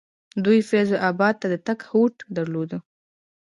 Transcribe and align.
دوی 0.45 0.59
فیض 0.69 0.89
اباد 1.09 1.35
ته 1.41 1.47
د 1.53 1.55
تګ 1.67 1.79
هوډ 1.89 2.13
درلودل. 2.35 2.81